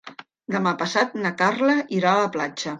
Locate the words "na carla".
1.27-1.79